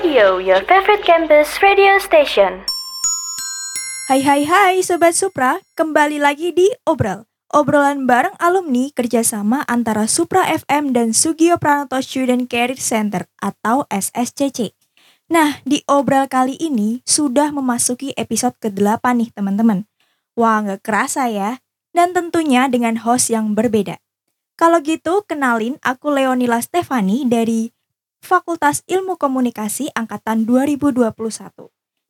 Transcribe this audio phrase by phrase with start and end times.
[0.00, 2.64] Radio, your favorite campus radio station.
[4.08, 7.28] Hai hai hai Sobat Supra, kembali lagi di Obrol.
[7.52, 14.72] Obrolan bareng alumni kerjasama antara Supra FM dan Sugio Pranoto Student Career Center atau SSCC.
[15.28, 19.84] Nah, di Obrol kali ini sudah memasuki episode ke-8 nih teman-teman.
[20.32, 21.60] Wah, nggak kerasa ya.
[21.92, 24.00] Dan tentunya dengan host yang berbeda.
[24.56, 27.68] Kalau gitu, kenalin aku Leonila Stefani dari
[28.20, 31.10] Fakultas Ilmu Komunikasi Angkatan 2021.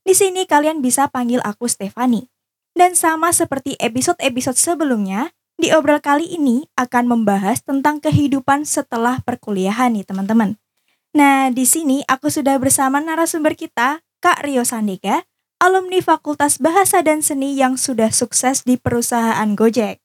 [0.04, 2.26] Di sini kalian bisa panggil aku Stefani.
[2.74, 9.92] Dan sama seperti episode-episode sebelumnya, di obrol kali ini akan membahas tentang kehidupan setelah perkuliahan
[9.94, 10.58] nih teman-teman.
[11.12, 15.26] Nah, di sini aku sudah bersama narasumber kita, Kak Rio Sandika,
[15.58, 20.00] alumni Fakultas Bahasa dan Seni yang sudah sukses di perusahaan Gojek.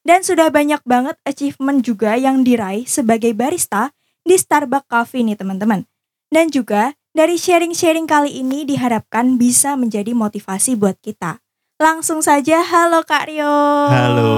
[0.00, 3.92] Dan sudah banyak banget achievement juga yang diraih sebagai barista
[4.30, 5.82] di Starbucks Coffee nih teman-teman.
[6.30, 11.42] Dan juga dari sharing-sharing kali ini diharapkan bisa menjadi motivasi buat kita.
[11.82, 13.50] Langsung saja, halo Kak Rio.
[13.90, 14.30] Halo.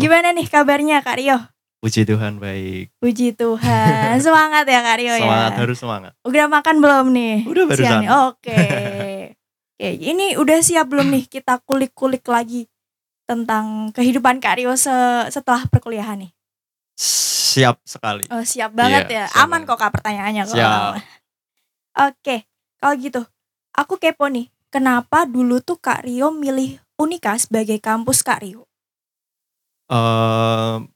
[0.00, 1.36] Gimana nih kabarnya Kak Rio?
[1.84, 2.96] Puji Tuhan baik.
[2.96, 4.16] Puji Tuhan.
[4.24, 5.58] semangat ya Kak Rio semangat, ya.
[5.60, 6.12] harus semangat.
[6.24, 7.36] Udah makan belum nih?
[7.44, 7.64] Udah.
[7.76, 8.08] Siang nih?
[8.24, 8.56] Oke.
[9.80, 12.68] Oke, ini udah siap belum nih kita kulik-kulik lagi
[13.28, 16.32] tentang kehidupan Kak Rio se- setelah perkuliahan nih?
[17.50, 18.24] Siap sekali.
[18.30, 19.24] Oh, siap banget Iya, ya.
[19.26, 19.68] siap Aman banget.
[19.74, 20.54] kok Kak pertanyaannya kok.
[20.54, 20.92] Siap.
[22.00, 22.36] Oke,
[22.78, 23.22] kalau gitu,
[23.74, 24.46] aku kepo nih.
[24.70, 28.70] Kenapa dulu tuh Kak Rio milih Unika sebagai kampus Kak Rio?
[29.90, 30.86] Ehm,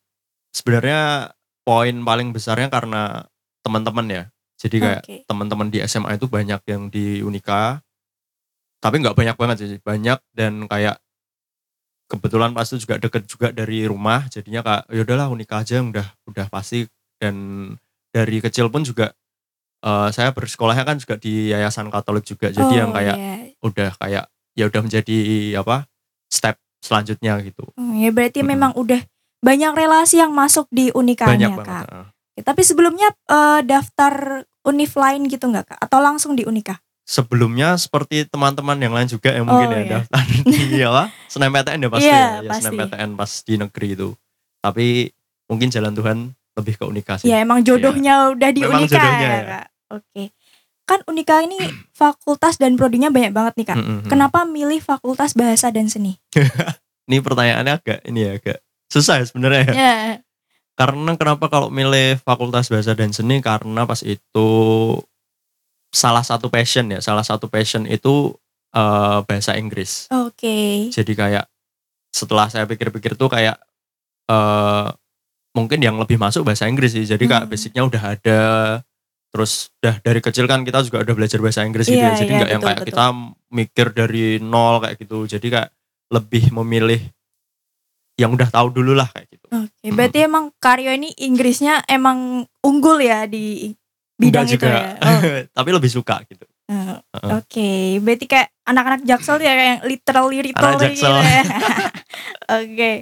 [0.55, 1.35] sebenarnya
[1.67, 3.27] poin paling besarnya karena
[3.67, 4.25] teman-teman ya.
[4.55, 5.17] Jadi kayak Oke.
[5.27, 7.83] teman-teman di SMA itu banyak yang di Unika.
[8.79, 11.03] Tapi nggak banyak banget sih, banyak dan kayak
[12.07, 14.27] kebetulan pas itu juga deket juga dari rumah.
[14.29, 16.85] Jadinya kak, ya udahlah Unika aja udah udah pasti
[17.17, 17.35] dan
[18.11, 19.11] dari kecil pun juga
[19.81, 22.49] eh, saya bersekolahnya kan juga di yayasan Katolik juga.
[22.49, 23.35] Jadi yang Oh, kayak iya.
[23.61, 24.25] udah kayak
[24.55, 25.17] ya udah menjadi
[25.59, 25.85] apa
[26.31, 28.55] step selanjutnya gitu Oh, ya berarti Mm-mm.
[28.55, 29.01] memang udah
[29.41, 31.59] banyak relasi yang masuk di Unikanya banyak Kak.
[31.59, 32.07] banget heeh.
[32.35, 34.15] Oke, Tapi sebelumnya eh, daftar
[34.63, 35.79] univ lain gitu nggak Kak?
[35.81, 36.79] Atau langsung di Unika?
[37.05, 39.91] Sebelumnya seperti teman-teman yang lain juga yang mungkin Oh, ya iya.
[40.01, 42.63] daftar di apa SNMPTN ya pasti Iya, ya, ya pasti.
[42.65, 44.09] SNMPTN pas di negeri itu
[44.59, 44.87] tapi
[45.45, 46.19] mungkin jalan Tuhan
[46.55, 48.69] lebih ke Unika sih Ya emang jodohnya udah di Iya.
[48.69, 49.43] Memang Unika jodohnya ya ya.
[49.45, 49.67] Kak.
[49.93, 50.23] Oke.
[50.85, 51.59] Kan Unika ini
[52.01, 53.77] fakultas dan prodinya banyak banget nih Kak.
[53.77, 54.09] Mm, mm, mm.
[54.09, 56.17] Kenapa milih fakultas bahasa dan seni?
[57.09, 59.75] ini pertanyaannya agak ini ya agak susah ya sebenarnya ya.
[59.77, 59.93] Ya.
[60.75, 64.49] karena kenapa kalau milih fakultas bahasa dan seni karena pas itu
[65.95, 68.35] salah satu passion ya salah satu passion itu
[68.75, 70.91] eh, bahasa Inggris Oke.
[70.91, 71.45] jadi kayak
[72.11, 73.55] setelah saya pikir-pikir tuh kayak
[74.27, 74.87] eh
[75.55, 77.53] mungkin yang lebih masuk bahasa Inggris sih jadi kayak Hmm.
[77.53, 78.41] basicnya udah ada
[79.31, 82.27] terus udah dari kecil kan kita juga udah belajar bahasa Inggris gitu Iya, ya jadi
[82.27, 82.91] iya, nggak yang betul, kayak betul.
[82.91, 83.05] kita
[83.51, 85.71] mikir dari nol kayak gitu jadi kayak
[86.11, 87.01] lebih memilih
[88.15, 92.99] yang udah tahu dulu lah kayak gitu Oke, berarti emang Karyo ini Inggrisnya emang unggul
[92.99, 93.75] ya di
[94.15, 94.83] bidang Enggak itu juga ya.
[94.99, 95.21] Oh,
[95.59, 97.31] tapi lebih suka gitu eh, Heeh.
[97.39, 97.71] Oke,
[98.01, 101.43] berarti kayak anak-anak Jaksel ya kayak yang literally Anak gitu ya.
[102.63, 102.93] Oke.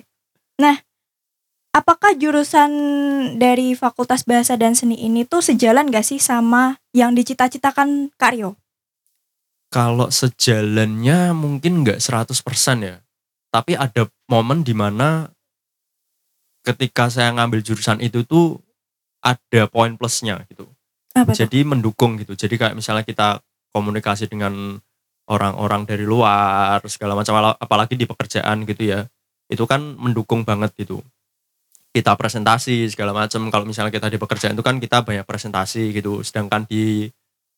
[0.58, 0.76] Nah,
[1.70, 2.70] apakah jurusan
[3.38, 8.58] dari Fakultas Bahasa dan Seni ini tuh sejalan gak sih sama yang dicita-citakan Karyo?
[9.72, 12.28] kalau sejalannya mungkin nggak 100%
[12.84, 13.00] ya
[13.48, 15.32] tapi ada momen di mana
[16.60, 18.60] ketika saya ngambil jurusan itu tuh
[19.24, 20.68] ada poin plusnya gitu
[21.12, 22.32] Apa jadi mendukung gitu.
[22.32, 23.40] Jadi kayak misalnya kita
[23.72, 24.80] komunikasi dengan
[25.28, 29.00] orang-orang dari luar segala macam ala- apalagi di pekerjaan gitu ya
[29.48, 31.04] itu kan mendukung banget gitu.
[31.92, 33.52] Kita presentasi segala macam.
[33.52, 36.24] Kalau misalnya kita di pekerjaan itu kan kita banyak presentasi gitu.
[36.24, 37.04] Sedangkan di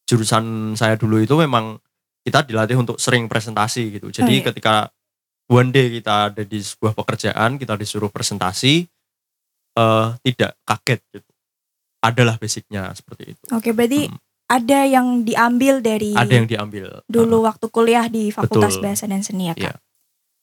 [0.04, 1.78] jurusan saya dulu itu memang
[2.26, 4.10] kita dilatih untuk sering presentasi gitu.
[4.10, 4.46] Jadi Oh, iya.
[4.50, 4.74] ketika
[5.46, 8.88] one day kita ada di sebuah pekerjaan kita disuruh presentasi
[9.74, 11.30] eh tidak kaget gitu
[12.04, 14.20] adalah basicnya seperti itu Oke, berarti Hmm.
[14.44, 18.84] ada yang diambil dari ada yang diambil dulu waktu kuliah di Fakultas Betul.
[18.84, 19.64] Bahasa dan Seni ya, Kak?
[19.64, 19.74] Iya.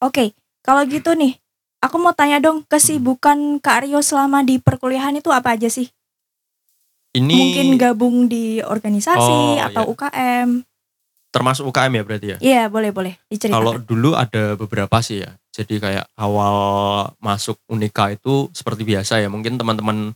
[0.02, 1.38] Oke, kalau gitu nih,
[1.80, 5.86] aku mau tanya dong, kesibukan Kak Rio selama di perkuliahan itu apa aja sih?
[7.12, 9.92] ini Mungkin gabung di organisasi Oh, atau iya.
[9.92, 10.50] UKM?
[11.30, 13.88] termasuk UKM ya berarti ya Iya, boleh boleh kalau diceritakan.
[13.88, 16.56] dulu ada beberapa sih ya jadi kayak awal
[17.20, 20.12] masuk Unika itu seperti biasa ya mungkin teman-teman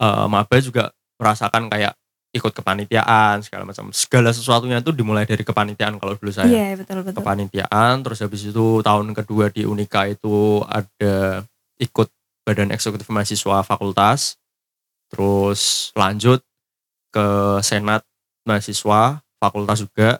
[0.00, 1.94] eh, maba juga merasakan kayak
[2.34, 3.94] ikut kepanitiaan segala macam.
[3.94, 6.50] Segala sesuatunya itu dimulai dari kepanitiaan kalau dulu saya.
[6.50, 7.22] Iya, betul betul.
[7.22, 11.46] kepanitiaan terus habis itu tahun kedua di Unika itu ada
[11.78, 12.10] ikut
[12.42, 14.34] badan eksekutif mahasiswa fakultas.
[15.14, 16.42] Terus lanjut
[17.14, 17.26] ke
[17.62, 18.02] senat
[18.42, 20.18] mahasiswa fakultas juga.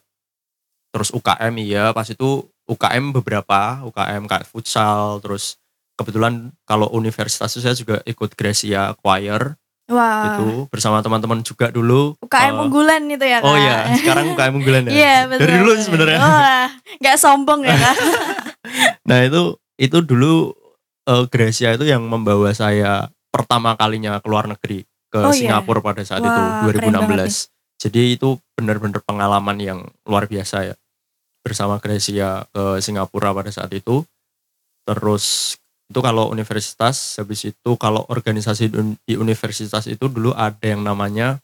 [0.94, 1.90] Terus UKM iya.
[1.90, 5.58] Pas itu UKM beberapa UKM kayak futsal terus
[5.98, 10.40] kebetulan kalau universitas itu saya juga ikut Gracia Choir Wah.
[10.40, 13.44] gitu bersama teman-teman juga dulu UKM Eh, unggulan itu ya kak?
[13.44, 15.40] oh iya sekarang UKM unggulan ya Iya betul.
[15.40, 16.66] dari dulu sebenarnya Wah,
[16.98, 17.96] nggak sombong ya kak?
[19.08, 19.42] nah itu
[19.76, 20.56] itu dulu
[21.04, 25.52] eh, Gracia itu yang membawa saya pertama kalinya ke luar negeri ke Oh, iya.
[25.52, 30.74] Singapura pada saat Wah, itu keren 2016 jadi itu benar-benar pengalaman yang luar biasa ya
[31.40, 34.00] bersama Gracia ke Singapura pada saat itu
[34.82, 40.64] terus itu kalau universitas habis itu kalau organisasi di un- di universitas itu dulu ada
[40.64, 41.38] yang namanya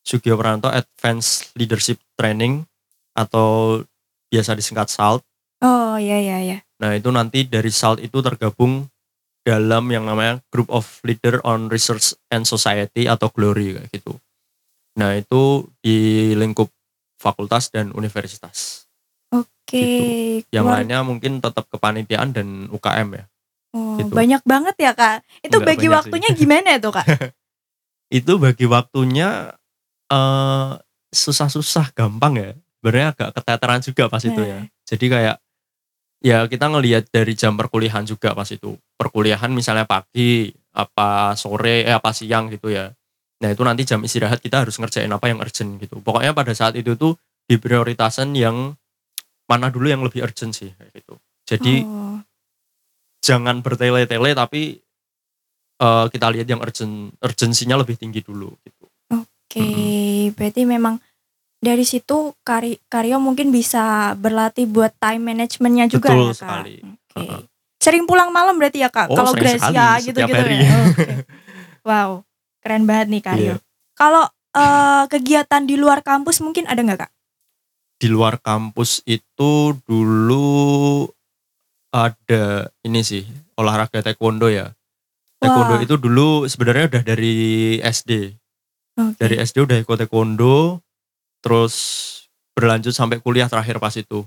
[0.00, 2.64] Sugio Pranto Advanced Leadership Training
[3.12, 3.80] atau
[4.28, 5.22] biasa disingkat SALT
[5.62, 6.58] Oh iya iya iya.
[6.76, 8.84] Nah itu nanti dari SALT itu tergabung
[9.40, 14.12] dalam yang namanya Group of Leader on Research and Society atau GLORY kayak gitu.
[14.96, 15.96] Nah itu di
[16.32, 16.68] lingkup
[17.16, 18.84] fakultas dan universitas.
[19.32, 20.44] Oke.
[20.48, 23.24] Yang keluar- lainnya mungkin tetap kepanitiaan dan UKM ya.
[23.74, 24.14] Oh, gitu.
[24.14, 25.26] banyak banget ya kak.
[25.42, 27.06] Itu Nggak bagi waktunya gimana tuh kak?
[28.22, 29.50] Itu bagi waktunya
[30.06, 30.70] eh
[31.10, 32.50] susah-susah gampang ya.
[32.78, 34.60] Sebenarnya agak keteteran juga pas itu ya.
[34.62, 34.68] Nah.
[34.86, 35.36] Jadi kayak
[36.22, 38.78] ya kita ngelihat dari jam perkuliahan juga pas itu.
[38.94, 42.92] Perkuliahan misalnya pagi, apa sore, eh apa siang gitu ya.
[43.42, 45.98] Nah itu nanti jam istirahat kita harus ngerjain apa yang urgent gitu.
[45.98, 47.18] Pokoknya pada saat itu tuh
[47.50, 48.76] diprioritasan yang
[49.50, 51.14] mana dulu yang lebih urgent sih kayak gitu.
[51.48, 52.20] Jadi Oh,
[53.24, 54.76] jangan bertele-tele tapi
[55.80, 58.84] eh, kita lihat yang urgent urgensinya lebih tinggi dulu gitu.
[59.16, 59.68] Oke,
[60.36, 61.00] berarti memang
[61.64, 66.36] dari situ Kari, Karyo mungkin bisa berlatih buat time managementnya juga Betul ya kak.
[66.36, 66.74] sekali.
[66.84, 67.16] Oke.
[67.16, 67.40] Heeh.
[67.80, 69.08] Sering pulang malam berarti ya kak?
[69.08, 70.72] Oh, Kalau Gracia gitu-gitu ya.
[70.92, 71.08] Oke.
[71.84, 72.24] Wow,
[72.64, 73.44] keren banget nih Karyo.
[73.44, 73.56] Iya.
[73.96, 74.24] Kalau
[74.56, 77.12] eh, kegiatan di luar kampus mungkin ada nggak kak?
[77.94, 81.06] di luar kampus itu dulu
[81.94, 83.22] ada ini sih
[83.54, 84.74] olahraga taekwondo ya.
[85.38, 85.84] Taekwondo Wah.
[85.86, 87.34] itu dulu sebenarnya udah dari
[87.78, 88.34] SD.
[88.98, 89.18] Oke.
[89.22, 90.82] Dari SD udah ikut taekwondo,
[91.38, 91.74] terus
[92.58, 94.26] berlanjut sampai kuliah terakhir pas itu.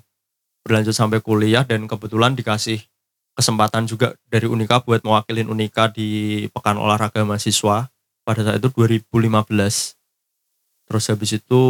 [0.64, 2.80] Berlanjut sampai kuliah dan kebetulan dikasih
[3.36, 7.92] kesempatan juga dari Unika buat mewakilin Unika di Pekan Olahraga Mahasiswa
[8.24, 9.12] pada saat itu 2015.
[10.88, 11.64] Terus habis itu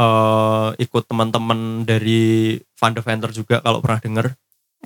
[0.00, 4.26] eh ikut teman-teman dari Van de Venter juga kalau pernah denger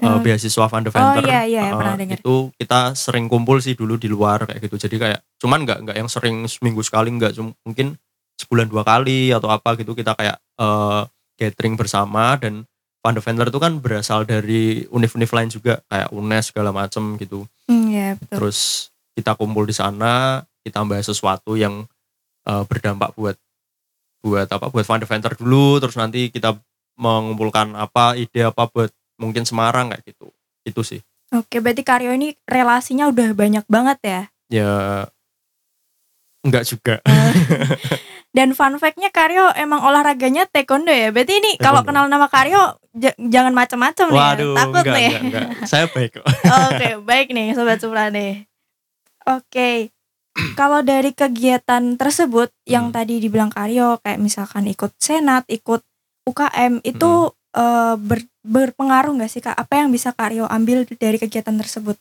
[0.03, 1.23] eh, Oh, beasiswa Van de Oh, Venter.
[1.23, 2.19] iya, iya, Eh, pernah denger.
[2.19, 4.75] Itu kita sering kumpul sih dulu di luar kayak gitu.
[4.75, 7.95] Jadi kayak cuman nggak nggak yang sering seminggu sekali nggak mungkin
[8.35, 11.03] sebulan dua kali atau apa gitu kita kayak eh,
[11.39, 12.67] gathering bersama dan
[13.05, 17.45] Van de Venter itu kan berasal dari univ-univ lain juga kayak UNES segala macem gitu.
[17.71, 18.35] Hmm, ya betul.
[18.51, 21.87] Terus kita kumpul di sana, kita bahas sesuatu yang
[22.49, 23.37] eh, berdampak buat
[24.25, 26.57] buat apa buat Van de Venter dulu terus nanti kita
[26.97, 28.89] mengumpulkan apa ide apa buat
[29.21, 30.33] mungkin Semarang kayak gitu.
[30.65, 31.05] Itu sih.
[31.35, 34.21] Oke, berarti Karyo ini relasinya udah banyak banget ya.
[34.49, 34.73] Ya
[36.45, 37.01] enggak juga.
[38.35, 41.15] Dan fun fact-nya Karyo emang olahraganya taekwondo ya.
[41.15, 42.81] Berarti ini kalau kenal nama Karyo
[43.31, 44.19] jangan macam-macam nih.
[44.19, 44.27] ya.
[44.27, 45.07] Waduh, Takut enggak, nih.
[45.07, 45.47] enggak, enggak.
[45.71, 46.27] Saya baik kok.
[46.71, 48.47] Oke, baik nih sobat Supra nih.
[49.25, 49.94] Oke.
[50.61, 52.95] Kalau dari kegiatan tersebut yang Hmm.
[52.95, 55.83] tadi dibilang Karyo kayak misalkan ikut senat, ikut
[56.27, 59.55] UKM itu eh, ber- berpengaruh nggak sih Kak?
[59.55, 61.95] Apa yang bisa Karyo ambil dari kegiatan tersebut?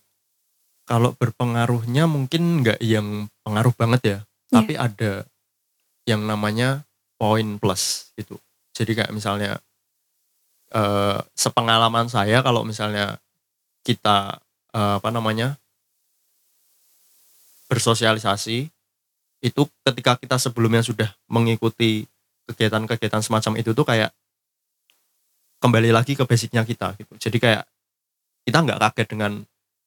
[0.84, 4.52] Kalau berpengaruhnya mungkin enggak yang pengaruh banget ya, Iya.
[4.52, 5.12] tapi ada
[6.04, 6.84] yang namanya
[7.22, 8.36] poin plus gitu.
[8.74, 9.62] Jadi kayak misalnya
[10.74, 13.22] eh sepengalaman saya kalau misalnya
[13.86, 14.42] kita
[14.74, 15.62] eh, apa namanya
[17.74, 18.70] bersosialisasi
[19.44, 22.06] itu ketika kita sebelumnya sudah mengikuti
[22.46, 24.14] kegiatan-kegiatan semacam itu tuh kayak
[25.58, 27.18] kembali lagi ke basicnya kita gitu.
[27.18, 27.64] Jadi kayak
[28.46, 29.32] kita nggak kaget dengan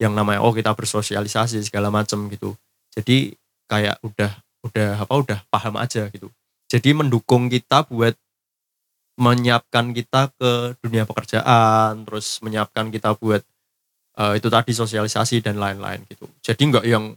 [0.03, 2.59] yang namanya oh kita bersosialisasi segala macam gitu.
[2.91, 3.33] Jadi
[3.71, 4.33] kayak udah
[4.67, 6.29] udah apa udah paham aja gitu.
[6.67, 8.19] Jadi mendukung kita buat
[9.17, 13.41] menyiapkan kita ke dunia pekerjaan, terus menyiapkan kita buat
[14.21, 16.29] eh, itu tadi sosialisasi dan lain-lain gitu.
[16.45, 17.17] Jadi nggak yang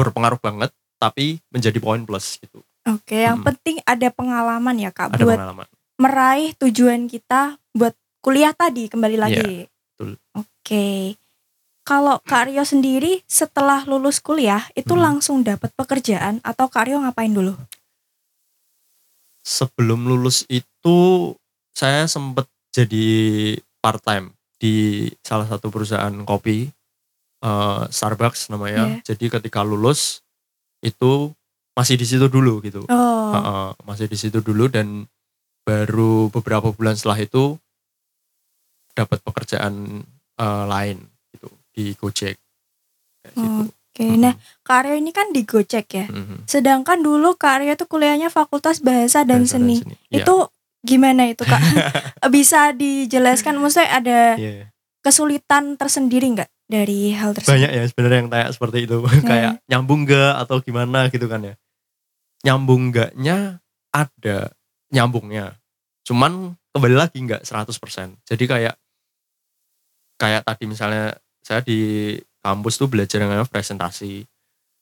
[0.00, 2.64] berpengaruh banget, tapi menjadi poin plus gitu.
[2.88, 3.52] Oke, yang Hmm.
[3.52, 5.66] penting ada pengalaman ya Kak Ada buat pengalaman.
[6.00, 7.92] meraih tujuan kita buat
[8.24, 9.64] kuliah tadi kembali lagi.
[9.64, 10.10] Iya, betul.
[10.32, 10.88] Oke.
[11.80, 15.04] Kalau Kak Rio sendiri setelah lulus kuliah itu Hmm.
[15.04, 17.56] langsung dapat pekerjaan atau Kak Rio ngapain dulu?
[19.40, 21.32] Sebelum lulus itu
[21.72, 23.06] saya sempat jadi
[23.80, 26.68] part time di salah satu perusahaan kopi
[27.40, 29.00] eh, Starbucks namanya.
[29.00, 29.14] Iya.
[29.14, 30.20] Jadi ketika lulus
[30.80, 31.32] itu
[31.72, 32.84] masih di situ dulu gitu.
[32.86, 33.30] Oh Oh.
[33.30, 35.06] Heeh, masih di situ dulu dan
[35.62, 37.54] baru beberapa bulan setelah itu
[38.92, 40.02] dapat pekerjaan
[40.36, 40.98] eh, lain
[41.30, 42.36] gitu di Gojek.
[43.22, 43.70] Kayak gitu.
[43.90, 46.06] Oke, nah Kak Aryo ini kan di Gojek ya.
[46.06, 46.46] Mhm.
[46.46, 49.82] Sedangkan dulu Kak Aryo tuh kuliahnya Fakultas Bahasa dan Bahasa Seni.
[50.10, 50.22] Iya.
[50.22, 50.46] Itu
[50.80, 51.58] gimana itu Kak?
[52.34, 54.70] Bisa dijelaskan maksudnya ada Iya.
[55.02, 57.50] kesulitan tersendiri nggak dari hal tersebut?
[57.50, 58.98] banyak ya sebenarnya yang tanya seperti itu.
[59.30, 61.54] Kayak nyambung nggak atau gimana gitu kan ya.
[62.46, 63.58] Nyambung nggaknya
[63.90, 64.38] ada
[64.94, 65.58] nyambungnya.
[66.06, 68.74] Cuman kembali lagi nggak 100% jadi kayak
[70.22, 74.22] kayak tadi misalnya saya di kampus tuh belajar yang namanya presentasi.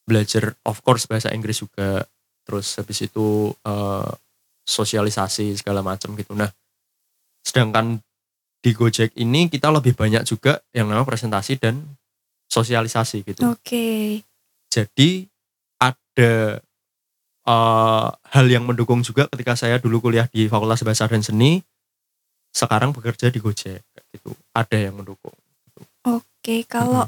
[0.05, 2.05] Belajar of course bahasa Inggris juga.
[2.45, 4.11] Terus habis itu eh,
[4.69, 6.37] sosialisasi segala macam gitu.
[6.37, 6.49] Nah
[7.41, 7.97] sedangkan
[8.59, 11.79] di Gojek ini kita lebih banyak juga yang namanya presentasi dan
[12.47, 14.19] sosialisasi gitu Oke.
[14.67, 15.09] jadi
[15.79, 16.59] ada
[17.45, 21.63] eh, hal yang mendukung juga ketika saya dulu kuliah di Fakultas Bahasa dan Seni
[22.49, 23.79] sekarang bekerja di Gojek
[24.11, 25.33] gitu ada yang mendukung
[26.07, 27.05] Oke, kalau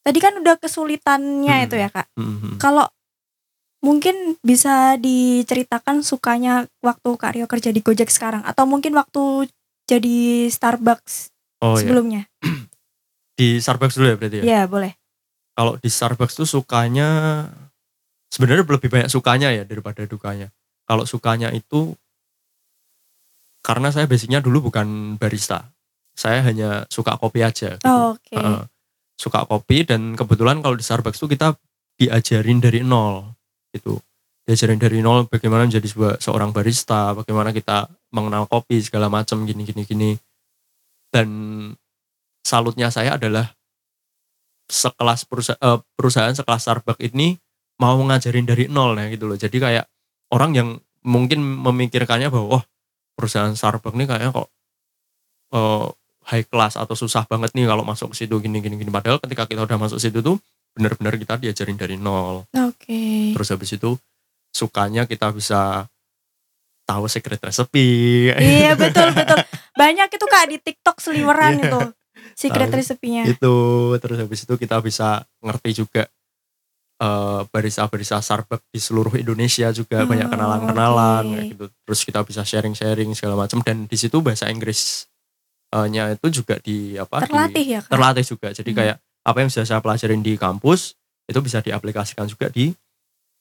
[0.00, 1.66] tadi kan udah kesulitannya Mhm.
[1.66, 2.06] itu ya Kak.
[2.14, 2.60] Mhm.
[2.60, 2.86] Kalau
[3.80, 9.48] mungkin bisa diceritakan sukanya waktu Kak Aryo kerja di Gojek sekarang atau mungkin waktu
[9.86, 10.16] jadi
[10.50, 11.30] Starbucks
[11.62, 12.22] oh ya sebelumnya?
[13.36, 14.92] di Starbucks dulu ya berarti ya Ya, boleh.
[15.54, 17.08] kalau di Starbucks tuh sukanya
[18.28, 20.50] sebenarnya lebih banyak sukanya ya daripada dukanya
[20.84, 21.94] kalau sukanya itu
[23.62, 25.70] karena saya basicnya dulu bukan barista
[26.16, 27.84] saya hanya suka kopi aja gitu.
[27.86, 28.36] Oh, Oke.
[28.36, 28.64] Heeh.
[29.16, 31.56] suka kopi dan kebetulan kalau di Starbucks tuh kita
[31.96, 33.32] diajarin dari nol
[33.72, 33.96] gitu
[34.44, 39.68] diajarin dari nol bagaimana menjadi sebuah seorang barista bagaimana kita mengenal kopi segala macam gini
[39.68, 40.10] gini gini.
[41.12, 41.28] Dan
[42.40, 43.52] salutnya saya adalah
[44.66, 47.36] sekelas perusahaan, perusahaan sekelas Starbucks ini
[47.76, 49.36] mau ngajarin dari nol ya gitu loh.
[49.36, 49.84] Jadi kayak
[50.32, 50.68] orang yang
[51.06, 52.64] mungkin memikirkannya bahwa oh
[53.14, 54.48] perusahaan Starbucks ini kayaknya kok
[55.54, 55.86] eh,
[56.26, 58.90] high class atau susah banget nih kalau masuk ke situ gini gini gini.
[58.90, 60.40] Padahal ketika kita udah masuk situ tuh
[60.76, 62.44] benar-benar kita diajarin dari nol.
[62.52, 63.32] Oke.
[63.32, 63.96] terus habis itu
[64.52, 65.88] sukanya kita bisa
[66.86, 69.42] tahu secret recipe Iya betul betul.
[69.74, 71.66] Banyak itu Kak di TikTok seliweran Iya.
[71.66, 71.80] itu.
[72.32, 72.78] Secret Tahu.
[72.78, 73.22] resepinya.
[73.24, 73.54] itu
[73.98, 75.08] terus habis itu kita bisa
[75.40, 76.04] ngerti juga
[76.96, 81.32] eh, barista-barista Starbucks di seluruh Indonesia juga Oh, banyak kenalan-kenalan oke.
[81.34, 85.04] kayak gitu terus kita bisa sharing-sharing segala macam dan di situ bahasa Inggris
[85.68, 87.90] eh, nya itu juga di apa di- Terlatih ya Kak.
[87.90, 88.48] terlatih juga.
[88.50, 88.78] Jadi Hmm.
[88.78, 92.70] kayak apa yang sudah saya pelajarin di kampus itu bisa diaplikasikan juga di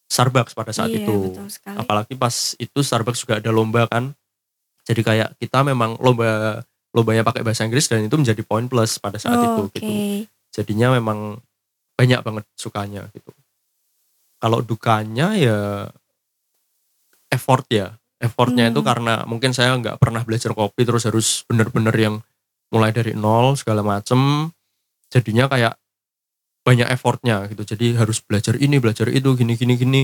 [0.06, 1.34] Starbucks pada saat iya, itu.
[1.34, 1.78] betul sekali.
[1.82, 4.14] Apalagi pas itu Starbucks juga ada lomba kan.
[4.86, 6.62] Jadi kayak kita memang lomba
[6.96, 9.76] lombanya pakai bahasa Inggris dan itu menjadi poin plus pada saat itu Oke.
[9.82, 9.92] gitu.
[10.56, 11.42] Jadinya memang
[11.98, 13.34] banyak banget sukanya gitu.
[14.40, 15.90] Kalau dukanya ya
[17.34, 17.98] effort ya.
[18.16, 18.88] Effortnya itu Hmm.
[18.88, 22.16] karena mungkin saya nggak pernah belajar kopi terus harus bener-bener yang
[22.72, 24.50] mulai dari nol segala macem.
[25.12, 25.76] Jadinya kayak
[26.66, 27.62] banyak effortnya gitu.
[27.62, 30.04] Jadi harus belajar ini, belajar itu, gini gini gini.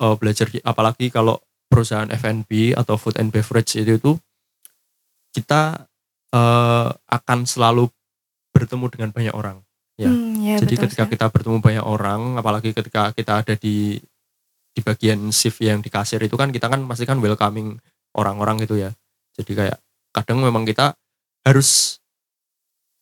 [0.00, 1.36] Eh, belajar apalagi kalau
[1.68, 4.12] perusahaan F&B atau food and beverage itu itu
[5.36, 5.84] kita
[6.32, 7.92] eh, akan selalu
[8.56, 9.58] bertemu dengan banyak orang.
[9.94, 10.10] Ya.
[10.10, 11.12] Hmm, ya, Jadi betul ketika sekali.
[11.14, 14.00] kita bertemu banyak orang, apalagi ketika kita ada di
[14.74, 17.78] di bagian shift yang di kasir itu kan kita kan pasti kan welcoming
[18.18, 18.90] orang-orang gitu ya.
[19.38, 19.78] Jadi kayak
[20.10, 20.98] kadang memang kita
[21.46, 21.98] harus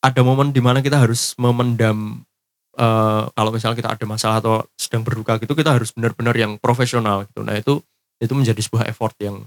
[0.03, 2.27] ada momen di mana kita harus memendam
[2.75, 7.25] eh, kalau misalnya kita ada masalah atau sedang berduka gitu kita harus benar-benar yang profesional
[7.27, 7.41] gitu.
[7.41, 7.81] Nah itu
[8.17, 9.45] itu menjadi sebuah effort yang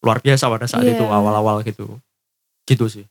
[0.00, 0.96] luar biasa pada saat Iya.
[0.96, 2.00] itu awal-awal gitu.
[2.64, 3.04] Gitu sih.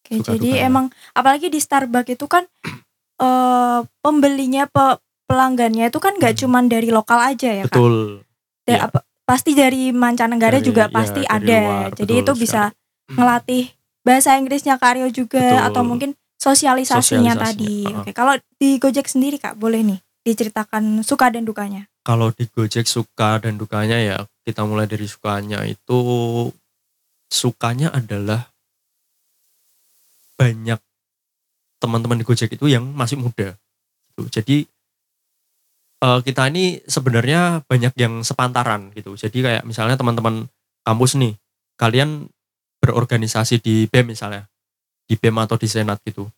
[0.00, 0.66] Oke, jadi dukanya.
[0.66, 2.44] emang apalagi di Starbucks itu kan
[3.18, 6.40] eh pembelinya pe- pelanggannya itu kan nggak Hmm.
[6.42, 7.64] cuman dari lokal aja ya.
[7.64, 8.24] Betul.
[8.64, 8.80] Da- Iya.
[8.86, 11.58] apa- pasti dari mancanegara Dari- juga iya, pasti dari ada.
[11.62, 13.14] luar, Jadi betul itu bisa sekali.
[13.20, 13.64] ngelatih
[14.00, 15.66] bahasa Inggrisnya Karyo juga Betul.
[15.70, 17.74] atau mungkin sosialisasinya Sosialisasinya, tadi.
[17.84, 17.98] heeh.
[18.00, 21.84] Oke, kalau di Gojek sendiri Kak, boleh nih diceritakan suka dan dukanya.
[22.00, 26.00] kalau di Gojek suka dan dukanya ya kita mulai dari sukanya itu
[27.28, 28.48] sukanya adalah
[30.34, 30.80] banyak
[31.76, 33.52] teman-teman di Gojek itu yang masih muda
[34.12, 34.22] gitu.
[34.32, 34.56] jadi
[36.00, 40.48] eh, kita ini sebenarnya banyak yang sepantaran gitu jadi kayak misalnya teman-teman
[40.84, 41.36] kampus nih
[41.76, 42.28] kalian
[42.80, 44.48] berorganisasi di BEM misalnya
[45.10, 46.30] di BEM atau di Senat gitu.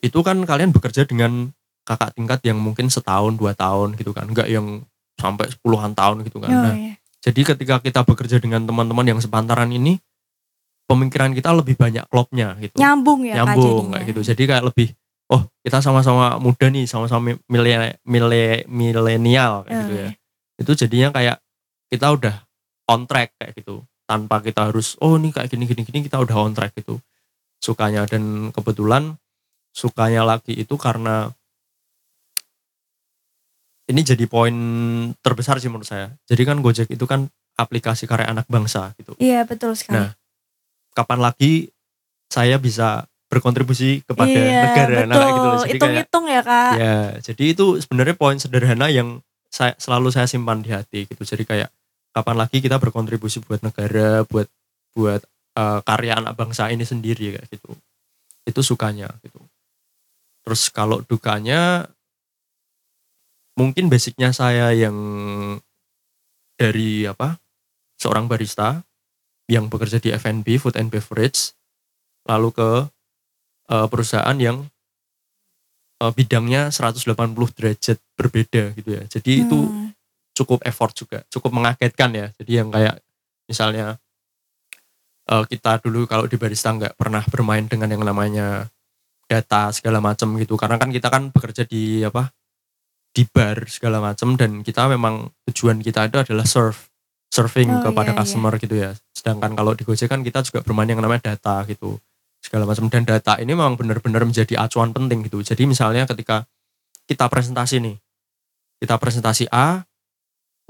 [0.00, 1.52] Itu kan kalian bekerja dengan
[1.84, 4.24] kakak tingkat yang mungkin setahun dua tahun gitu kan.
[4.24, 4.80] Enggak yang
[5.20, 6.48] sampai puluhan tahun gitu kan.
[6.48, 6.94] Oh, nah iya.
[7.20, 10.00] jadi ketika kita bekerja dengan teman-teman yang sepantaran ini
[10.88, 12.80] pemikiran kita lebih banyak klopnya gitu.
[12.80, 14.20] Nyambung ya nyambung kayak gitu.
[14.24, 14.94] Jadi kayak lebih
[15.28, 20.08] oh kita sama-sama muda nih sama-sama milenial milenial kayak Oh, gitu ya.
[20.08, 20.10] iya.
[20.58, 21.36] itu jadinya kayak
[21.92, 22.34] kita udah
[22.88, 23.84] on track kayak gitu.
[24.08, 26.96] Tanpa kita harus oh ini kayak gini gini gini kita udah on track gitu
[27.68, 29.20] sukanya dan kebetulan
[29.76, 31.28] sukanya lagi itu karena
[33.88, 34.56] ini jadi poin
[35.20, 39.42] terbesar sih menurut saya jadi kan Gojek itu kan aplikasi karya anak bangsa gitu Iya
[39.44, 39.98] betul sekali.
[39.98, 40.14] Nah,
[40.94, 41.74] kapan lagi
[42.30, 45.10] saya bisa berkontribusi kepada iya, negara betul.
[45.12, 45.58] nah gitu loh.
[45.58, 46.72] Jadi kayak Hitung-hitung ya kak.
[46.80, 49.20] ya jadi itu sebenarnya poin sederhana yang
[49.52, 51.68] saya selalu saya simpan di hati gitu jadi kayak
[52.12, 54.48] kapan lagi kita berkontribusi buat negara buat
[54.96, 55.20] buat
[55.58, 57.74] eh, karya anak bangsa ini sendiri kayak gitu
[58.46, 59.42] itu sukanya gitu
[60.46, 61.90] terus kalau dukanya
[63.58, 64.96] mungkin basicnya saya yang
[66.58, 67.38] dari apa
[67.98, 68.86] seorang barista
[69.50, 71.54] yang bekerja di F&B food and beverage
[72.28, 72.70] lalu ke
[73.72, 74.66] eh, perusahaan yang
[76.02, 79.02] eh, bidangnya 180 derajat berbeda gitu ya.
[79.08, 79.90] Jadi itu Hmm,
[80.38, 82.26] cukup effort juga, cukup mengagetkan ya.
[82.38, 83.02] Jadi yang kayak
[83.50, 83.98] misalnya
[85.28, 88.66] eh, kita dulu kalau di barista nggak pernah bermain dengan yang namanya
[89.28, 90.56] data segala macam gitu.
[90.56, 92.32] Karena kan kita kan bekerja di apa
[93.12, 96.78] di bar segala macam dan kita memang tujuan kita itu adalah serve
[97.28, 98.20] serving Oh, kepada iya, iya.
[98.24, 98.90] customer gitu ya.
[99.12, 102.00] Sedangkan kalau di Gojek kan kita juga bermain yang namanya data gitu
[102.40, 105.44] segala macam dan data ini memang benar-benar menjadi acuan penting gitu.
[105.44, 106.48] Jadi misalnya ketika
[107.04, 107.96] kita presentasi nih,
[108.80, 109.84] kita presentasi A,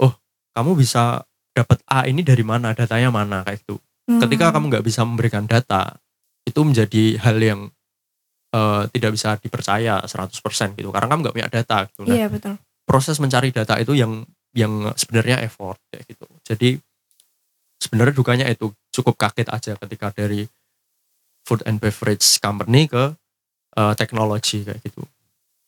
[0.03, 0.13] oh
[0.55, 1.23] kamu bisa
[1.55, 3.79] dapat A ini dari mana, datanya mana kayak gitu.
[4.17, 4.53] Ketika hmm.
[4.57, 5.93] kamu nggak bisa memberikan data,
[6.41, 7.61] itu menjadi hal yang
[8.49, 10.89] eh, tidak bisa dipercaya 100% gitu.
[10.89, 12.01] Karena kamu nggak punya data gitu.
[12.09, 12.57] Nah, Iya betul.
[12.89, 14.25] proses mencari data itu yang
[14.57, 16.25] yang sebenarnya effort kayak gitu.
[16.41, 16.69] Jadi
[17.77, 20.49] sebenarnya dukanya itu cukup kaget aja ketika dari
[21.45, 23.13] food and beverage company ke
[23.77, 25.05] eh, teknologi kayak gitu.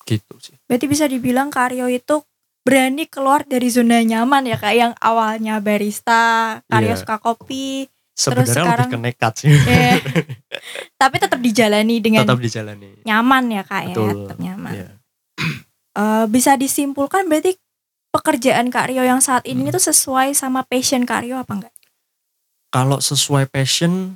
[0.02, 0.58] Gitu sih.
[0.66, 2.26] Berarti bisa dibilang Karyo itu
[2.62, 7.02] berani keluar dari zona nyaman ya kak yang awalnya barista, Karyo Iya.
[7.02, 7.90] suka kopi,
[8.22, 9.50] Sebenarnya sekarang- lebih sih.
[9.50, 9.98] eh,
[11.02, 13.02] tapi tetap dijalani dengan Tetap dijalani.
[13.02, 14.10] nyaman ya kak ya, Betul.
[14.24, 14.74] tetap nyaman.
[14.74, 14.90] Iya.
[15.92, 17.60] Eh, bisa disimpulkan berarti
[18.12, 19.72] pekerjaan Kak Rio yang saat ini Hmm.
[19.72, 21.74] itu sesuai sama passion Kak Rio apa enggak?
[22.70, 24.16] Kalau sesuai passion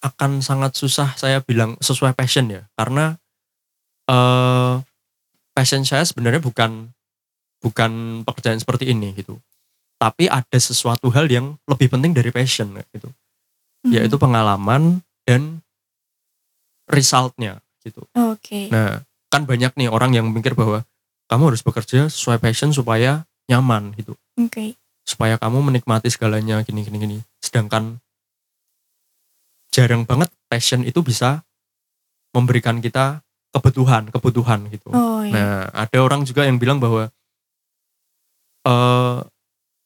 [0.00, 3.16] akan sangat susah saya bilang sesuai passion ya karena
[4.06, 4.74] eh
[5.50, 6.92] passion saya sebenarnya bukan
[7.58, 9.40] bukan pekerjaan seperti ini gitu
[9.96, 13.08] tapi ada sesuatu hal yang lebih penting dari passion gitu
[13.86, 13.94] Hmm.
[13.94, 15.62] yaitu pengalaman dan
[16.90, 18.66] resultnya gitu Oke.
[18.66, 18.98] nah
[19.30, 20.82] kan banyak nih orang yang mikir bahwa
[21.30, 24.74] kamu harus bekerja sesuai passion supaya nyaman gitu Oke.
[25.06, 28.02] supaya kamu menikmati segalanya gini gini gini sedangkan
[29.70, 31.46] jarang banget passion itu bisa
[32.34, 33.22] memberikan kita
[33.54, 35.30] kebutuhan kebutuhan gitu Oh iya.
[35.30, 37.06] nah ada orang juga yang bilang bahwa
[38.66, 39.16] eh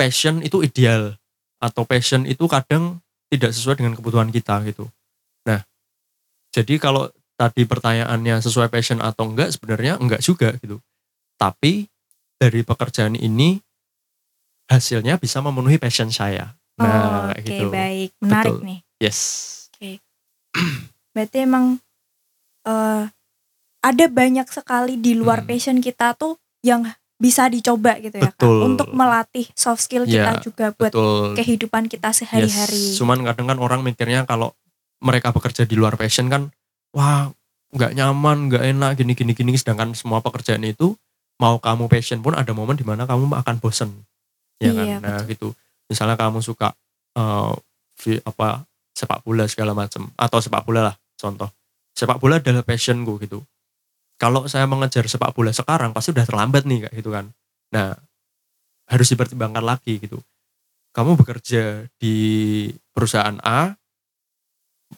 [0.01, 1.21] passion itu ideal.
[1.61, 4.89] Atau passion itu kadang tidak sesuai dengan kebutuhan kita gitu.
[5.45, 5.61] Nah
[6.57, 10.81] jadi kalau tadi pertanyaannya sesuai passion atau enggak sebenarnya enggak juga gitu.
[11.37, 11.85] Tapi
[12.41, 13.61] dari pekerjaan ini
[14.73, 16.57] hasilnya bisa memenuhi passion saya.
[16.81, 17.69] Nah oh, Oke gitu.
[17.69, 18.65] baik, menarik Betul.
[18.65, 18.81] nih.
[19.05, 19.21] yes.
[21.13, 21.77] Berarti emang
[22.65, 23.05] eh
[23.81, 25.49] ada banyak sekali di luar Hmm.
[25.49, 26.85] passion kita tuh yang
[27.21, 28.49] bisa dicoba gitu ya Betul.
[28.49, 32.97] Kak untuk melatih soft skill kita Iya, juga buat betul kehidupan kita sehari-hari.
[32.97, 34.57] Yes, cuman kadang kan orang mikirnya kalau
[35.05, 36.49] mereka bekerja di luar passion kan,
[36.97, 37.29] wah
[37.77, 39.53] nggak nyaman, nggak enak, gini gini gini.
[39.55, 40.97] Sedangkan semua pekerjaan itu
[41.37, 43.93] mau kamu passion pun ada momen di mana kamu akan bosen,
[44.57, 44.87] ya kan?
[44.89, 45.53] Iya, Nah gitu.
[45.93, 46.73] Misalnya kamu suka
[47.15, 47.53] eh,
[48.01, 48.65] vi- apa
[48.97, 51.53] sepak bola segala macam atau sepak bola lah contoh.
[51.93, 53.45] Sepak bola adalah passionku gitu.
[54.21, 57.33] Kalau saya mengejar sepak bola sekarang pasti udah terlambat nih kayak gitu kan.
[57.73, 57.97] Nah
[58.91, 60.21] harus dipertimbangkan lagi gitu
[60.91, 62.17] kamu bekerja di
[62.91, 63.75] perusahaan A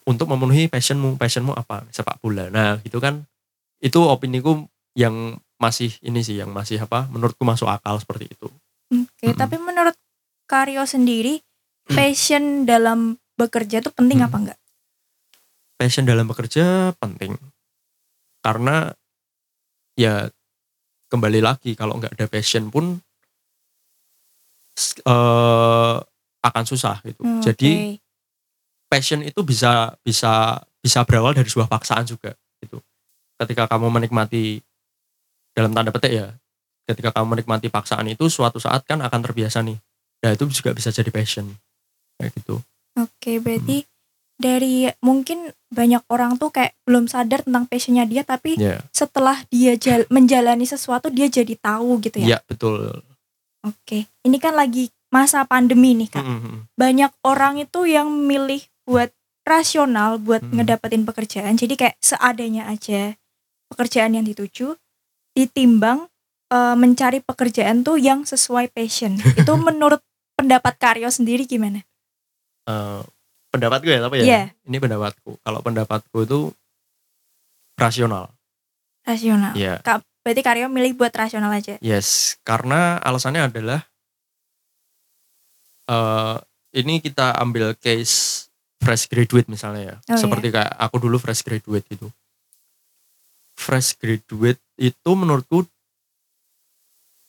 [0.09, 1.85] untuk memenuhi passionmu, passionmu apa?
[1.93, 2.49] Sepak bola.
[2.49, 3.29] Nah, gitu kan.
[3.77, 4.65] Itu opiniku
[4.97, 7.07] yang masih ini sih, yang masih apa?
[7.13, 8.49] Menurutku masuk akal seperti itu.
[8.93, 9.37] Oke, Mm-mm.
[9.37, 9.95] tapi menurut
[10.49, 11.45] Karyo sendiri
[11.89, 14.29] passion dalam bekerja itu penting Hmm.
[14.33, 14.59] apa enggak?
[15.77, 17.37] Passion dalam bekerja penting.
[18.43, 18.91] Karena
[19.99, 20.29] ya
[21.13, 22.97] kembali lagi kalau nggak ada passion pun
[25.05, 25.97] eh,
[26.43, 27.23] akan susah gitu.
[27.23, 28.01] Hmm, Jadi
[28.89, 32.81] passion itu bisa bisa bisa berawal dari sebuah paksaan juga gitu.
[33.39, 34.61] Ketika kamu menikmati
[35.55, 36.29] dalam tanda petik ya,
[36.89, 39.79] ketika kamu menikmati paksaan itu suatu saat kan akan terbiasa nih.
[40.23, 41.47] Nah itu juga bisa jadi passion
[42.19, 42.59] kayak gitu.
[42.99, 43.43] Oke, Hmm.
[43.45, 43.77] berarti
[44.43, 45.39] dari mungkin
[45.71, 50.67] banyak orang tuh kayak belum sadar tentang passionnya dia, tapi Ya, setelah dia jal- menjalani
[50.67, 52.27] sesuatu dia jadi tahu gitu ya.
[52.27, 53.07] iya betul.
[53.63, 56.21] Oke, ini kan lagi masa pandemi nih kak.
[56.21, 56.61] Mm, mm, mm.
[56.75, 60.59] Banyak orang itu yang milih buat rasional buat Hmm.
[60.59, 61.55] ngedapetin pekerjaan.
[61.55, 63.15] Jadi kayak seadanya aja
[63.69, 64.75] pekerjaan yang dituju,
[65.33, 66.11] ditimbang
[66.49, 69.17] eh, mencari pekerjaan tuh yang sesuai passion.
[69.41, 71.81] itu menurut pendapat Karyo sendiri gimana?
[72.67, 73.01] Eh,
[73.53, 74.25] pendapatku ya tapi ya.
[74.25, 74.43] Iya.
[74.65, 75.39] Ini pendapatku.
[75.45, 76.41] Kalau pendapatku itu
[77.77, 78.33] rasional.
[79.05, 79.53] Rasional.
[79.53, 79.85] Iya.
[79.85, 81.77] Kak, berarti Karyo milih buat rasional aja.
[81.85, 83.85] Yes, karena alasannya adalah
[85.91, 86.37] eh
[86.73, 88.49] ini kita ambil case
[88.81, 89.97] fresh graduate misalnya ya.
[90.17, 92.09] Oh, Seperti kayak aku dulu fresh graduate gitu.
[93.53, 95.69] Fresh graduate itu menurutku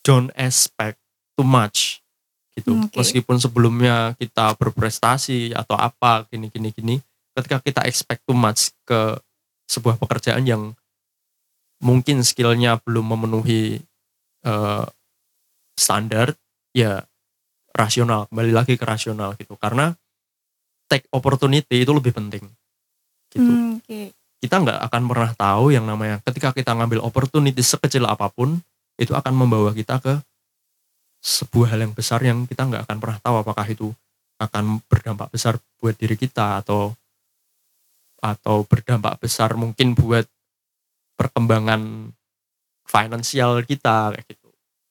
[0.08, 1.00] don't expect
[1.36, 2.03] too much
[2.58, 2.78] gitu.
[2.78, 3.02] Oke.
[3.02, 6.96] Meskipun sebelumnya kita berprestasi atau apa gini gini gini,
[7.34, 9.18] ketika kita expect too much ke
[9.66, 10.78] sebuah pekerjaan yang
[11.84, 13.82] mungkin skillnya belum memenuhi
[14.46, 14.86] eh,
[15.76, 16.38] standar
[16.72, 17.04] ya
[17.74, 19.98] rasional kembali lagi ke rasional gitu karena
[20.88, 22.46] take opportunity itu lebih penting
[23.34, 24.14] gitu Hmm, Oke.
[24.46, 28.62] kita nggak akan pernah tahu yang namanya ketika kita ngambil opportunity sekecil apa pun
[29.02, 30.22] itu akan membawa kita ke
[31.24, 33.88] sebuah hal yang besar yang kita nggak akan pernah tahu apakah itu
[34.44, 36.92] akan berdampak besar buat diri kita atau
[38.20, 40.28] atau berdampak besar mungkin buat
[41.16, 42.12] perkembangan
[42.84, 44.50] finansial kita kayak gitu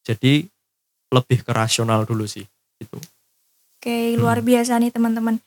[0.08, 0.32] jadi
[1.12, 2.48] lebih ke rasional dulu sih
[2.80, 2.96] gitu
[3.82, 5.42] Oke, luar biasa nih teman-teman.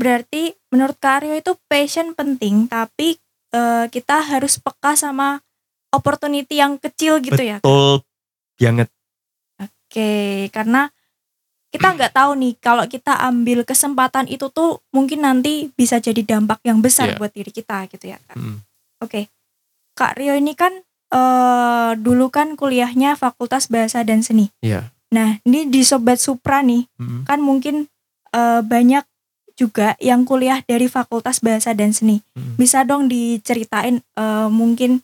[0.00, 3.20] Berarti menurut Karyo itu passion penting, tapi
[3.52, 5.44] eh, kita harus peka sama
[5.92, 7.60] opportunity yang kecil gitu ya.
[7.60, 7.68] Kak?
[7.68, 8.00] betul
[8.56, 8.88] banget
[9.96, 10.92] Oke, karena
[11.72, 16.60] kita nggak tahu nih kalau kita ambil kesempatan itu tuh mungkin nanti bisa jadi dampak
[16.68, 17.16] yang besar Iya.
[17.16, 18.20] buat diri kita gitu ya.
[18.20, 18.36] Kak.
[18.36, 18.60] Mm.
[19.00, 19.32] Oke,
[19.96, 20.72] Kak Rio ini kan
[21.06, 24.52] eh dulu kan kuliahnya Fakultas Bahasa dan Seni.
[24.60, 24.92] Iya.
[25.16, 27.24] Nah, ini di Sobat Supra nih Mm.
[27.24, 27.88] kan mungkin
[28.36, 29.08] eh, banyak
[29.56, 32.20] juga yang kuliah dari Fakultas Bahasa dan Seni.
[32.36, 32.60] Mm.
[32.60, 35.00] Bisa dong diceritain eh, mungkin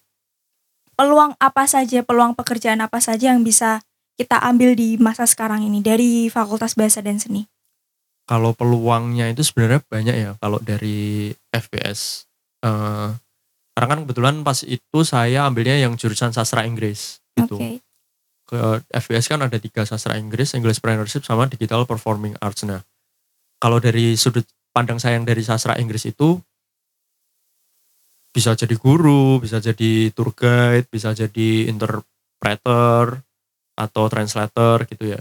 [0.92, 3.80] peluang apa saja, peluang pekerjaan apa saja yang bisa
[4.16, 7.48] kita ambil di masa sekarang ini dari Fakultas Bahasa dan Seni.
[8.22, 12.30] kalau peluangnya itu sebenarnya banyak ya kalau dari FBS
[12.62, 13.08] Eh,
[13.74, 17.82] karena kan kebetulan pas itu saya ambilnya yang jurusan sastra Inggris gitu Oke.
[18.46, 18.60] ke
[18.94, 22.84] FBS kan ada tiga sastra Inggris English Entrepreneurship sama Digital Performing Arts nah
[23.58, 26.38] kalau dari sudut pandang saya yang dari sastra Inggris itu
[28.30, 33.26] bisa jadi guru bisa jadi tour guide bisa jadi interpreter
[33.78, 35.20] atau translator gitu ya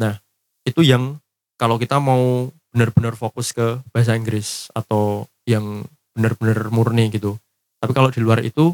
[0.00, 0.18] nah
[0.62, 1.18] itu yang
[1.58, 5.84] kalau kita mau benar-benar fokus ke bahasa Inggris atau yang
[6.16, 7.36] benar-benar murni gitu.
[7.78, 8.72] Tapi kalau di luar itu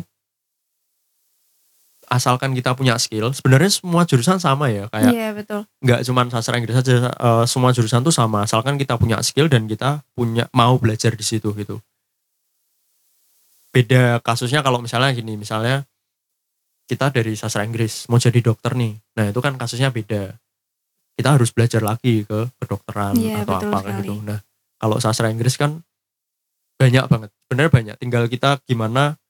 [2.08, 5.60] asalkan kita punya skill, sebenarnya semua jurusan sama ya, kayak Iya, betul.
[5.84, 9.68] nggak cuman sastra Inggris saja, eh, semua jurusan tuh sama, asalkan kita punya skill dan
[9.68, 11.84] kita punya mau belajar di situ gitu.
[13.68, 15.84] Beda kasusnya kalau misalnya gini, misalnya
[16.88, 20.32] kita dari sastra Inggris mau jadi dokter nih, nah itu kan kasusnya beda.
[21.18, 24.16] Kita harus belajar lagi ke kedokteran Iya, atau apa kayak gitu.
[24.16, 24.26] sekali.
[24.32, 24.38] Nah
[24.80, 25.84] kalau sastra Inggris kan
[26.80, 27.96] banyak banget, benar banyak.
[28.00, 29.20] Tinggal kita gimana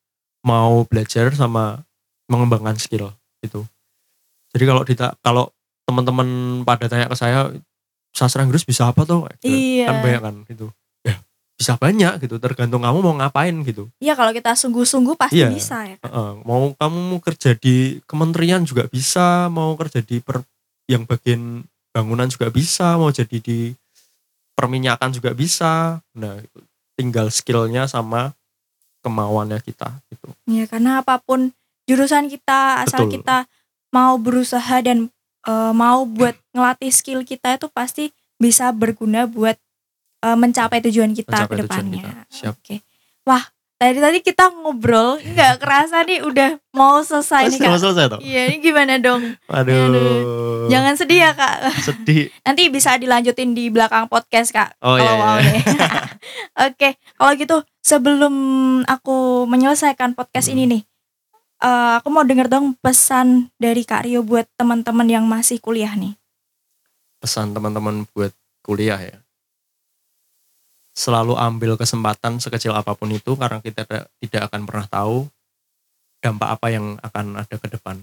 [0.46, 1.82] mau belajar sama
[2.30, 3.10] mengembangkan skill
[3.42, 3.66] gitu.
[4.54, 5.50] Jadi kalau dita kalau
[5.88, 7.50] teman-teman pada tanya ke saya
[8.12, 9.26] sastra Inggris bisa apa tuh?
[9.40, 9.50] Gitu.
[9.50, 9.86] Iya.
[9.90, 10.66] Kan banyak kan gitu.
[11.58, 12.38] Bisa banyak gitu.
[12.38, 13.90] Tergantung kamu mau ngapain gitu.
[13.98, 15.50] Iya, kalau kita sungguh-sungguh pasti Iya.
[15.50, 15.96] bisa ya.
[15.98, 20.46] Heeh, mau kamu mau kerja di kementerian juga bisa, mau kerja di per,
[20.86, 23.74] yang bagian bangunan juga bisa, mau jadi di
[24.54, 25.98] perminyakan juga bisa.
[26.14, 26.38] Nah,
[26.94, 28.38] tinggal skillnya sama
[29.02, 30.30] kemauannya kita gitu.
[30.46, 31.50] Iya, karena apa pun
[31.90, 33.18] jurusan kita asal Betul.
[33.18, 33.50] kita
[33.90, 35.10] mau berusaha dan
[35.42, 39.58] eh, mau buat ngelatih skill kita itu pasti bisa berguna buat
[40.20, 42.02] eh, mencapai tujuan kita Mencapai ke depannya.
[42.46, 42.74] Oke.
[43.22, 43.44] Wah,
[43.76, 47.80] tadi tadi kita ngobrol nggak kerasa nih udah mau selesai nih mau Kak.
[47.80, 48.20] selesai toh?
[48.20, 49.22] Iya, ini gimana dong?
[49.46, 50.66] Aduh.
[50.68, 51.56] Jangan sedih ya, Kak.
[51.78, 52.28] sedih.
[52.46, 54.76] Nanti bisa dilanjutin di belakang podcast, Kak.
[54.80, 55.62] Oh, kalau iya, iya.
[56.68, 58.34] Oke, kalau gitu sebelum
[58.84, 60.54] aku menyelesaikan podcast Hmm.
[60.54, 60.82] ini nih,
[61.60, 66.16] eh, aku mau denger dong pesan dari Kak Rio buat teman-teman yang masih kuliah nih.
[67.18, 69.16] Pesan teman-teman buat kuliah ya.
[70.98, 73.86] Selalu ambil kesempatan sekecil apa pun itu karena kita
[74.18, 75.30] tidak- akan pernah tahu
[76.18, 78.02] dampak apa yang akan ada ke depan.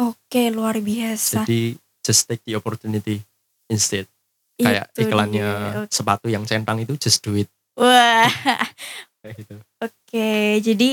[0.00, 1.44] Oke, luar biasa.
[1.44, 3.20] Jadi just take the opportunity
[3.68, 4.08] instead.
[4.56, 5.48] Kayak Itu iklannya
[5.84, 5.92] dia.
[5.92, 8.30] Sepatu yang centang itu just do it Wah,
[9.20, 9.54] kayak gitu.
[9.82, 10.30] oke.
[10.62, 10.90] Jadi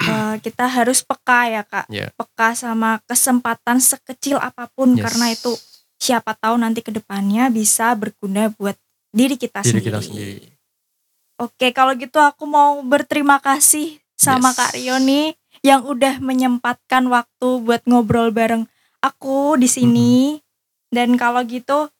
[0.00, 1.86] eh, kita harus peka ya, Kak.
[1.86, 2.08] Iya.
[2.16, 5.04] Peka sama kesempatan sekecil apa pun Yes.
[5.04, 5.52] karena itu
[6.00, 8.74] siapa tahu nanti ke depannya bisa berguna buat
[9.18, 9.86] diri kita diri sendiri.
[9.90, 10.36] kita sendiri.
[11.38, 14.58] Oke, kalau gitu aku mau berterima kasih sama Yes.
[14.58, 18.66] Kak Rio nih yang udah menyempatkan waktu buat ngobrol bareng
[19.02, 20.38] aku di sini.
[20.88, 21.90] Dan kalau gitu,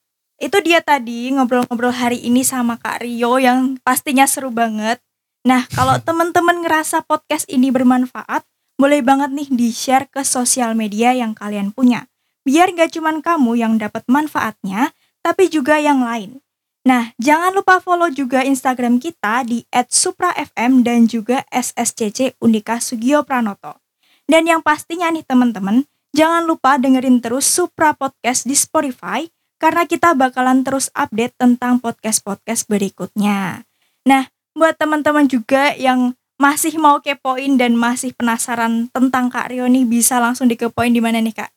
[0.42, 4.98] itu dia tadi ngobrol-ngobrol hari ini sama Kak Rio yang pastinya seru banget.
[5.46, 8.42] Nah, kalau teman-teman ngerasa podcast ini bermanfaat,
[8.78, 12.07] boleh banget nih di-share ke sosial media yang kalian punya.
[12.46, 16.40] Biar gak cuman kamu yang dapat manfaatnya, tapi juga yang lain.
[16.88, 23.77] Nah, jangan lupa follow juga Instagram kita di @suprafm dan juga SSCC Unika Sugio Pranoto.
[24.24, 25.85] Dan yang pastinya nih teman-teman,
[26.16, 29.29] jangan lupa dengerin terus Supra Podcast di Spotify
[29.61, 33.68] karena kita bakalan terus update tentang podcast-podcast berikutnya.
[34.09, 34.24] Nah,
[34.57, 40.16] buat teman-teman juga yang masih mau kepoin dan masih penasaran tentang Kak Rio nih bisa
[40.24, 41.53] langsung dikepoin di mana nih Kak?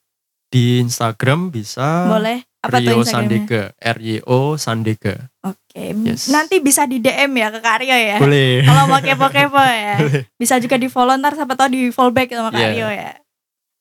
[0.52, 2.51] Di Instagram bisa Boleh?
[2.62, 3.02] Apa Rio?
[3.02, 5.34] Sandega, R Y O Sandega.
[5.42, 6.30] Oke, Yes.
[6.30, 8.22] nanti bisa di DM ya ke Kak Rio ya.
[8.22, 8.62] Boleh.
[8.62, 9.98] Kalau mau kepo-kepo ya.
[10.42, 12.74] Bisa juga di follow ntar siapa tahu di follow back sama Kak Yeah.
[12.76, 13.12] Rio ya.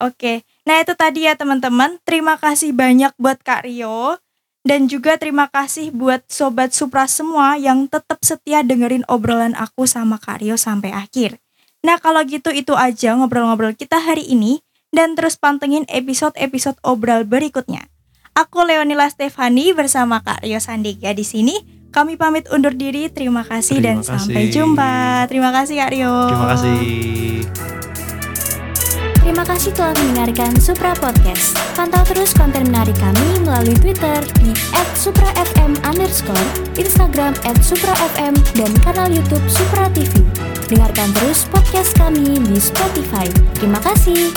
[0.00, 2.00] Oke, nah itu tadi ya teman-teman.
[2.08, 4.16] Terima kasih banyak buat Kak Rio.
[4.60, 10.16] Dan juga terima kasih buat Sobat Supra semua yang tetap setia dengerin obrolan aku sama
[10.16, 11.36] Kak Rio sampai akhir.
[11.80, 14.64] Nah kalau gitu itu aja ngobrol-ngobrol kita hari ini.
[14.90, 17.86] Dan terus pantengin episode-episode obral berikutnya.
[18.34, 21.54] Aku Leonila Stefani bersama Kak Rio Sandega di sini.
[21.90, 23.10] Kami pamit undur diri.
[23.10, 24.54] Terima kasih dan Terima sampai kasih.
[24.54, 24.92] jumpa.
[25.26, 26.14] Terima kasih Kak Rio.
[26.30, 26.78] Terima kasih.
[29.20, 31.54] Terima kasih telah mendengarkan Supra Podcast.
[31.74, 34.50] Pantau terus konten menarik kami melalui Twitter di
[34.94, 36.46] @suprafm underscore,
[36.78, 40.22] Instagram @suprafm, dan kanal YouTube Supra TV.
[40.66, 43.26] Dengarkan terus podcast kami di Spotify.
[43.58, 44.30] Terima kasih.